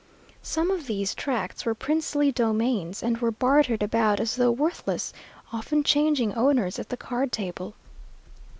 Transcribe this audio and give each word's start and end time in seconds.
Some 0.41 0.71
of 0.71 0.87
these 0.87 1.13
tracts 1.13 1.63
were 1.63 1.75
princely 1.75 2.31
domains, 2.31 3.03
and 3.03 3.19
were 3.19 3.29
bartered 3.29 3.83
about 3.83 4.19
as 4.19 4.35
though 4.35 4.49
worthless, 4.49 5.13
often 5.53 5.83
changing 5.83 6.33
owners 6.33 6.79
at 6.79 6.89
the 6.89 6.97
card 6.97 7.31
table. 7.31 7.75